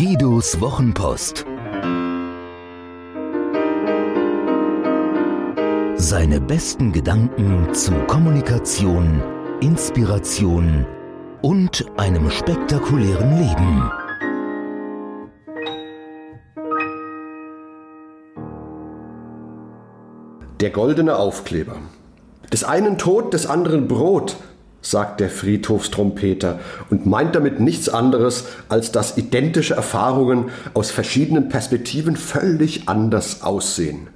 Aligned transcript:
Ottos 0.00 0.60
Wochenpost. 0.60 1.44
Seine 5.96 6.40
besten 6.40 6.92
Gedanken 6.92 7.74
zu 7.74 7.90
Kommunikation, 8.06 9.20
Inspiration 9.60 10.86
und 11.42 11.84
einem 11.96 12.30
spektakulären 12.30 13.38
Leben. 13.38 13.90
Der 20.60 20.70
goldene 20.70 21.16
Aufkleber. 21.16 21.76
Des 22.52 22.62
einen 22.62 22.98
Tod, 22.98 23.34
des 23.34 23.46
anderen 23.46 23.88
Brot, 23.88 24.36
sagt 24.80 25.20
der 25.20 25.28
Friedhofstrompeter 25.30 26.60
und 26.90 27.06
meint 27.06 27.34
damit 27.34 27.60
nichts 27.60 27.88
anderes, 27.88 28.44
als 28.68 28.92
dass 28.92 29.16
identische 29.16 29.74
Erfahrungen 29.74 30.46
aus 30.74 30.90
verschiedenen 30.90 31.48
Perspektiven 31.48 32.16
völlig 32.16 32.88
anders 32.88 33.42
aussehen. 33.42 34.08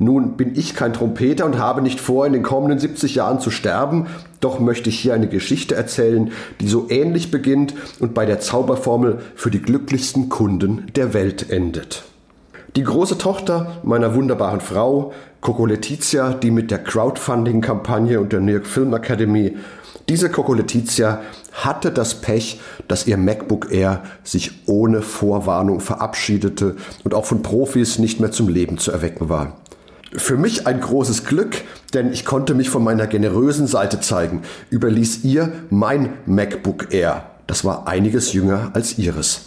Nun 0.00 0.36
bin 0.36 0.54
ich 0.54 0.76
kein 0.76 0.92
Trompeter 0.92 1.44
und 1.44 1.58
habe 1.58 1.82
nicht 1.82 2.00
vor, 2.00 2.24
in 2.24 2.32
den 2.32 2.44
kommenden 2.44 2.78
70 2.78 3.16
Jahren 3.16 3.40
zu 3.40 3.50
sterben, 3.50 4.06
doch 4.38 4.60
möchte 4.60 4.90
ich 4.90 5.00
hier 5.00 5.14
eine 5.14 5.28
Geschichte 5.28 5.74
erzählen, 5.74 6.30
die 6.60 6.68
so 6.68 6.86
ähnlich 6.88 7.32
beginnt 7.32 7.74
und 7.98 8.14
bei 8.14 8.24
der 8.24 8.38
Zauberformel 8.38 9.18
für 9.34 9.50
die 9.50 9.60
glücklichsten 9.60 10.28
Kunden 10.28 10.86
der 10.94 11.14
Welt 11.14 11.50
endet. 11.50 12.04
Die 12.76 12.84
große 12.84 13.18
Tochter 13.18 13.78
meiner 13.82 14.14
wunderbaren 14.14 14.60
Frau, 14.60 15.12
Coco 15.40 15.66
Letizia, 15.66 16.32
die 16.32 16.50
mit 16.50 16.70
der 16.70 16.78
Crowdfunding-Kampagne 16.78 18.20
und 18.20 18.32
der 18.32 18.40
New 18.40 18.52
York 18.52 18.66
Film 18.66 18.94
Academy 18.94 19.56
diese 20.08 20.30
Coco 20.30 20.54
Letizia 20.54 21.20
hatte 21.52 21.90
das 21.90 22.22
Pech, 22.22 22.60
dass 22.88 23.06
ihr 23.06 23.18
MacBook 23.18 23.70
Air 23.70 24.04
sich 24.24 24.66
ohne 24.66 25.02
Vorwarnung 25.02 25.80
verabschiedete 25.80 26.76
und 27.04 27.12
auch 27.12 27.26
von 27.26 27.42
Profis 27.42 27.98
nicht 27.98 28.18
mehr 28.18 28.32
zum 28.32 28.48
Leben 28.48 28.78
zu 28.78 28.90
erwecken 28.90 29.28
war. 29.28 29.58
Für 30.14 30.38
mich 30.38 30.66
ein 30.66 30.80
großes 30.80 31.26
Glück, 31.26 31.62
denn 31.92 32.10
ich 32.10 32.24
konnte 32.24 32.54
mich 32.54 32.70
von 32.70 32.82
meiner 32.82 33.06
generösen 33.06 33.66
Seite 33.66 34.00
zeigen, 34.00 34.40
überließ 34.70 35.24
ihr 35.24 35.52
mein 35.68 36.14
MacBook 36.24 36.94
Air. 36.94 37.26
Das 37.46 37.66
war 37.66 37.86
einiges 37.86 38.32
jünger 38.32 38.70
als 38.72 38.96
ihres. 38.96 39.42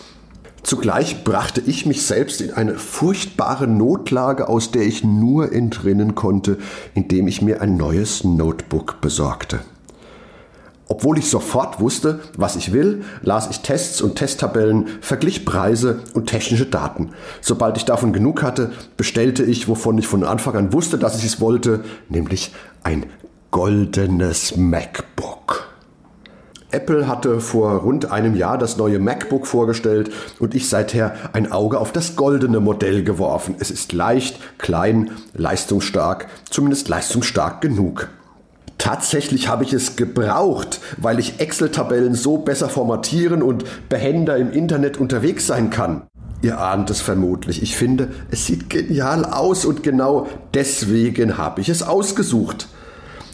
Zugleich 0.63 1.23
brachte 1.23 1.61
ich 1.61 1.85
mich 1.85 2.05
selbst 2.05 2.39
in 2.39 2.51
eine 2.51 2.75
furchtbare 2.75 3.67
Notlage, 3.67 4.47
aus 4.47 4.71
der 4.71 4.83
ich 4.83 5.03
nur 5.03 5.51
entrinnen 5.51 6.13
konnte, 6.15 6.57
indem 6.93 7.27
ich 7.27 7.41
mir 7.41 7.61
ein 7.61 7.77
neues 7.77 8.23
Notebook 8.23 9.01
besorgte. 9.01 9.61
Obwohl 10.87 11.17
ich 11.17 11.29
sofort 11.29 11.79
wusste, 11.79 12.19
was 12.35 12.57
ich 12.57 12.73
will, 12.73 13.05
las 13.21 13.49
ich 13.49 13.61
Tests 13.61 14.01
und 14.01 14.17
Testtabellen, 14.17 14.87
verglich 14.99 15.45
Preise 15.45 16.01
und 16.13 16.27
technische 16.27 16.65
Daten. 16.65 17.11
Sobald 17.39 17.77
ich 17.77 17.85
davon 17.85 18.11
genug 18.11 18.43
hatte, 18.43 18.73
bestellte 18.97 19.43
ich, 19.43 19.69
wovon 19.69 19.97
ich 19.97 20.07
von 20.07 20.25
Anfang 20.25 20.55
an 20.57 20.73
wusste, 20.73 20.97
dass 20.97 21.17
ich 21.17 21.23
es 21.23 21.39
wollte, 21.39 21.85
nämlich 22.09 22.53
ein 22.83 23.05
goldenes 23.51 24.57
MacBook. 24.57 25.60
Apple 26.71 27.07
hatte 27.07 27.41
vor 27.41 27.81
rund 27.81 28.11
einem 28.11 28.35
Jahr 28.35 28.57
das 28.57 28.77
neue 28.77 28.99
MacBook 28.99 29.45
vorgestellt 29.45 30.11
und 30.39 30.55
ich 30.55 30.69
seither 30.69 31.13
ein 31.33 31.51
Auge 31.51 31.79
auf 31.79 31.91
das 31.91 32.15
goldene 32.15 32.59
Modell 32.59 33.03
geworfen. 33.03 33.55
Es 33.59 33.71
ist 33.71 33.93
leicht, 33.93 34.39
klein, 34.57 35.11
leistungsstark, 35.33 36.27
zumindest 36.49 36.89
leistungsstark 36.89 37.61
genug. 37.61 38.09
Tatsächlich 38.77 39.47
habe 39.47 39.63
ich 39.63 39.73
es 39.73 39.95
gebraucht, 39.95 40.79
weil 40.97 41.19
ich 41.19 41.39
Excel-Tabellen 41.39 42.15
so 42.15 42.39
besser 42.39 42.67
formatieren 42.67 43.43
und 43.43 43.63
behender 43.89 44.37
im 44.37 44.51
Internet 44.51 44.97
unterwegs 44.97 45.45
sein 45.45 45.69
kann. 45.69 46.03
Ihr 46.41 46.59
ahnt 46.59 46.89
es 46.89 47.01
vermutlich. 47.01 47.61
Ich 47.61 47.75
finde, 47.75 48.09
es 48.31 48.47
sieht 48.47 48.71
genial 48.71 49.25
aus 49.25 49.65
und 49.65 49.83
genau 49.83 50.27
deswegen 50.55 51.37
habe 51.37 51.61
ich 51.61 51.69
es 51.69 51.83
ausgesucht. 51.83 52.67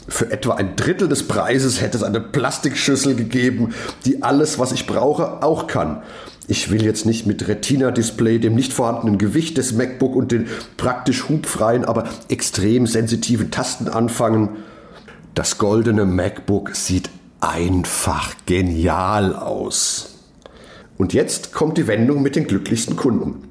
Für 0.07 0.31
etwa 0.31 0.55
ein 0.55 0.75
Drittel 0.75 1.09
des 1.09 1.27
Preises 1.27 1.81
hätte 1.81 1.97
es 1.97 2.03
eine 2.03 2.21
Plastikschüssel 2.21 3.15
gegeben, 3.15 3.73
die 4.05 4.23
alles, 4.23 4.57
was 4.57 4.71
ich 4.71 4.87
brauche, 4.87 5.43
auch 5.43 5.67
kann. 5.67 6.01
Ich 6.47 6.71
will 6.71 6.83
jetzt 6.83 7.05
nicht 7.05 7.25
mit 7.25 7.45
Retina-Display, 7.47 8.39
dem 8.39 8.55
nicht 8.55 8.71
vorhandenen 8.71 9.17
Gewicht 9.17 9.57
des 9.57 9.73
MacBook 9.73 10.15
und 10.15 10.31
den 10.31 10.47
praktisch 10.77 11.27
hubfreien, 11.27 11.83
aber 11.83 12.05
extrem 12.29 12.87
sensitiven 12.87 13.51
Tasten 13.51 13.89
anfangen. 13.89 14.49
Das 15.35 15.57
goldene 15.57 16.05
MacBook 16.05 16.73
sieht 16.73 17.09
einfach 17.41 18.33
genial 18.45 19.35
aus. 19.35 20.15
Und 20.97 21.13
jetzt 21.13 21.53
kommt 21.53 21.77
die 21.77 21.87
Wendung 21.87 22.21
mit 22.21 22.37
den 22.37 22.47
glücklichsten 22.47 22.95
Kunden. 22.95 23.43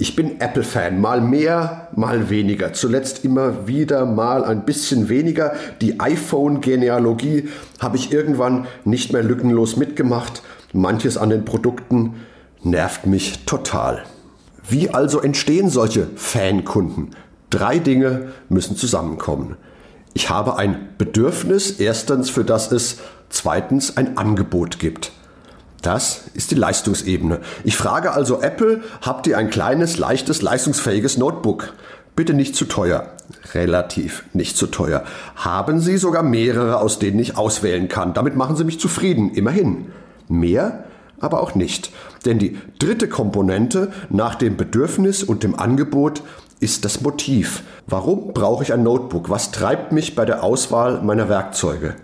Ich 0.00 0.16
bin 0.16 0.40
Apple-Fan, 0.40 0.98
mal 0.98 1.20
mehr, 1.20 1.88
mal 1.94 2.30
weniger. 2.30 2.72
Zuletzt 2.72 3.22
immer 3.22 3.66
wieder 3.66 4.06
mal 4.06 4.46
ein 4.46 4.64
bisschen 4.64 5.10
weniger. 5.10 5.52
Die 5.82 6.00
iPhone-Genealogie 6.00 7.50
habe 7.80 7.98
ich 7.98 8.10
irgendwann 8.10 8.66
nicht 8.86 9.12
mehr 9.12 9.22
lückenlos 9.22 9.76
mitgemacht. 9.76 10.40
Manches 10.72 11.18
an 11.18 11.28
den 11.28 11.44
Produkten 11.44 12.14
nervt 12.62 13.06
mich 13.06 13.44
total. 13.44 14.04
Wie 14.66 14.88
also 14.88 15.20
entstehen 15.20 15.68
solche 15.68 16.06
Fankunden? 16.16 17.10
Drei 17.50 17.78
Dinge 17.78 18.28
müssen 18.48 18.76
zusammenkommen. 18.76 19.58
Ich 20.14 20.30
habe 20.30 20.56
ein 20.56 20.94
Bedürfnis, 20.96 21.72
erstens, 21.78 22.30
für 22.30 22.46
das 22.46 22.72
es 22.72 23.00
zweitens 23.28 23.98
ein 23.98 24.16
Angebot 24.16 24.78
gibt. 24.78 25.12
Das 25.82 26.24
ist 26.34 26.50
die 26.50 26.56
Leistungsebene. 26.56 27.40
Ich 27.64 27.76
frage 27.76 28.12
also 28.12 28.42
Apple, 28.42 28.82
habt 29.00 29.26
ihr 29.26 29.38
ein 29.38 29.50
kleines, 29.50 29.98
leichtes, 29.98 30.42
leistungsfähiges 30.42 31.16
Notebook? 31.16 31.72
Bitte 32.16 32.34
nicht 32.34 32.54
zu 32.54 32.66
teuer. 32.66 33.12
Relativ 33.54 34.24
nicht 34.32 34.56
zu 34.56 34.66
teuer. 34.66 35.04
Haben 35.36 35.80
Sie 35.80 35.96
sogar 35.96 36.22
mehrere, 36.22 36.78
aus 36.78 36.98
denen 36.98 37.18
ich 37.18 37.36
auswählen 37.36 37.88
kann. 37.88 38.12
Damit 38.12 38.36
machen 38.36 38.56
Sie 38.56 38.64
mich 38.64 38.80
zufrieden. 38.80 39.32
Immerhin. 39.32 39.86
Mehr, 40.28 40.84
aber 41.18 41.40
auch 41.40 41.54
nicht. 41.54 41.92
Denn 42.26 42.38
die 42.38 42.58
dritte 42.78 43.08
Komponente 43.08 43.90
nach 44.10 44.34
dem 44.34 44.56
Bedürfnis 44.56 45.22
und 45.22 45.42
dem 45.42 45.58
Angebot 45.58 46.22
ist 46.60 46.84
das 46.84 47.00
Motiv. 47.00 47.62
Warum 47.86 48.34
brauche 48.34 48.62
ich 48.62 48.72
ein 48.72 48.82
Notebook? 48.82 49.30
Was 49.30 49.50
treibt 49.50 49.92
mich 49.92 50.14
bei 50.14 50.26
der 50.26 50.44
Auswahl 50.44 51.00
meiner 51.02 51.28
Werkzeuge? 51.28 51.94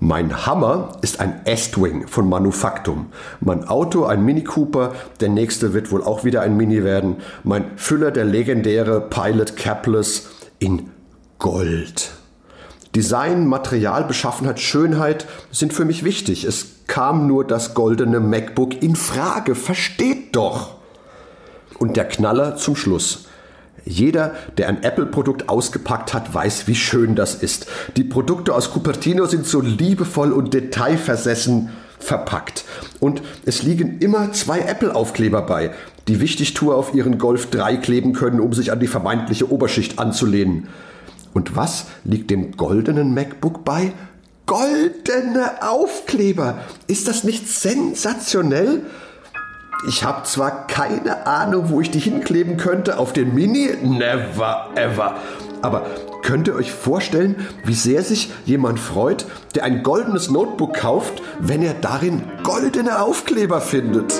Mein 0.00 0.44
Hammer 0.44 0.98
ist 1.00 1.20
ein 1.20 1.46
Estwing 1.46 2.06
von 2.06 2.28
Manufaktum. 2.28 3.06
Mein 3.40 3.66
Auto 3.66 4.04
ein 4.04 4.24
Mini 4.24 4.44
Cooper, 4.44 4.92
der 5.20 5.30
nächste 5.30 5.72
wird 5.72 5.90
wohl 5.90 6.02
auch 6.02 6.22
wieder 6.22 6.42
ein 6.42 6.56
Mini 6.56 6.84
werden. 6.84 7.16
Mein 7.44 7.64
Füller 7.76 8.10
der 8.10 8.26
legendäre 8.26 9.00
Pilot 9.00 9.56
Capless 9.56 10.28
in 10.58 10.90
Gold. 11.38 12.12
Design, 12.94 13.46
Material, 13.46 14.04
Beschaffenheit, 14.04 14.60
Schönheit 14.60 15.26
sind 15.50 15.72
für 15.72 15.86
mich 15.86 16.04
wichtig. 16.04 16.44
Es 16.44 16.86
kam 16.86 17.26
nur 17.26 17.46
das 17.46 17.72
goldene 17.74 18.20
MacBook 18.20 18.82
in 18.82 18.96
Frage. 18.96 19.54
Versteht 19.54 20.36
doch! 20.36 20.74
Und 21.78 21.96
der 21.96 22.06
Knaller 22.06 22.56
zum 22.56 22.76
Schluss. 22.76 23.25
Jeder, 23.86 24.34
der 24.58 24.68
ein 24.68 24.82
Apple-Produkt 24.82 25.48
ausgepackt 25.48 26.12
hat, 26.12 26.34
weiß, 26.34 26.66
wie 26.66 26.74
schön 26.74 27.14
das 27.14 27.36
ist. 27.36 27.66
Die 27.96 28.02
Produkte 28.02 28.52
aus 28.52 28.72
Cupertino 28.72 29.26
sind 29.26 29.46
so 29.46 29.60
liebevoll 29.60 30.32
und 30.32 30.52
detailversessen 30.52 31.70
verpackt. 32.00 32.64
Und 32.98 33.22
es 33.44 33.62
liegen 33.62 33.98
immer 34.00 34.32
zwei 34.32 34.58
Apple-Aufkleber 34.60 35.42
bei, 35.42 35.70
die 36.08 36.20
Wichtigtour 36.20 36.76
auf 36.76 36.94
ihren 36.94 37.18
Golf 37.18 37.48
3 37.50 37.76
kleben 37.76 38.12
können, 38.12 38.40
um 38.40 38.52
sich 38.52 38.72
an 38.72 38.80
die 38.80 38.88
vermeintliche 38.88 39.50
Oberschicht 39.50 40.00
anzulehnen. 40.00 40.66
Und 41.32 41.54
was 41.54 41.86
liegt 42.04 42.30
dem 42.30 42.56
goldenen 42.56 43.14
MacBook 43.14 43.64
bei? 43.64 43.92
Goldene 44.46 45.62
Aufkleber! 45.62 46.58
Ist 46.86 47.06
das 47.06 47.24
nicht 47.24 47.48
sensationell? 47.48 48.82
Ich 49.84 50.04
habe 50.04 50.24
zwar 50.24 50.66
keine 50.66 51.26
Ahnung, 51.26 51.68
wo 51.68 51.80
ich 51.80 51.90
die 51.90 51.98
hinkleben 51.98 52.56
könnte, 52.56 52.98
auf 52.98 53.12
den 53.12 53.34
Mini, 53.34 53.68
never 53.82 54.70
ever. 54.74 55.16
Aber 55.62 55.86
könnt 56.22 56.48
ihr 56.48 56.54
euch 56.54 56.72
vorstellen, 56.72 57.46
wie 57.64 57.74
sehr 57.74 58.02
sich 58.02 58.30
jemand 58.44 58.80
freut, 58.80 59.26
der 59.54 59.64
ein 59.64 59.82
goldenes 59.82 60.30
Notebook 60.30 60.74
kauft, 60.74 61.22
wenn 61.38 61.62
er 61.62 61.74
darin 61.74 62.22
goldene 62.42 63.00
Aufkleber 63.00 63.60
findet? 63.60 64.14